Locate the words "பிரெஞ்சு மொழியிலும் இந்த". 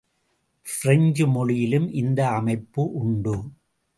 0.65-2.19